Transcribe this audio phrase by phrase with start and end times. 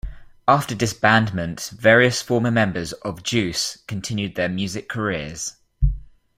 [0.47, 5.57] After disbandment various former members of Juice continued their music careers.